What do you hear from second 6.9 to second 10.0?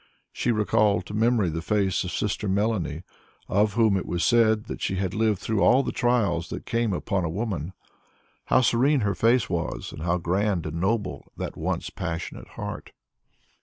upon a woman. How serene her face was